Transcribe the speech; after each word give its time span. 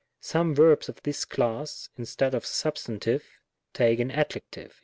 Some 0.23 0.55
verbs 0.55 0.89
of 0.89 1.03
this 1.03 1.25
class, 1.25 1.89
instead 1.95 2.33
of 2.33 2.41
a 2.41 2.45
substantive, 2.47 3.23
take 3.73 3.99
an 3.99 4.09
adjective. 4.09 4.79